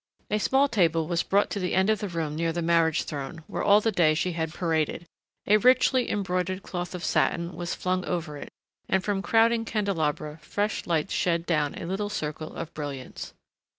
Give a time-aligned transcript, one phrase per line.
[0.31, 3.43] A small table was brought to the end of the room near the marriage throne
[3.45, 5.05] where all the day she had paraded;
[5.45, 8.49] a richly embroidered cloth of satin was flung over it,
[8.89, 13.35] and from crowding candelabra fresh lights shed down a little circle of brilliance.